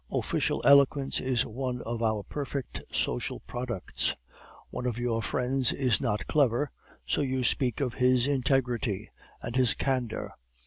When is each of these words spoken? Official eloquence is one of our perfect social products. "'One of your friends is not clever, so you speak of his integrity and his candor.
Official 0.11 0.63
eloquence 0.65 1.19
is 1.19 1.45
one 1.45 1.83
of 1.83 2.01
our 2.01 2.23
perfect 2.23 2.81
social 2.91 3.39
products. 3.41 4.15
"'One 4.71 4.87
of 4.87 4.97
your 4.97 5.21
friends 5.21 5.71
is 5.73 6.01
not 6.01 6.25
clever, 6.25 6.71
so 7.05 7.21
you 7.21 7.43
speak 7.43 7.79
of 7.79 7.93
his 7.93 8.25
integrity 8.25 9.11
and 9.43 9.55
his 9.55 9.75
candor. 9.75 10.33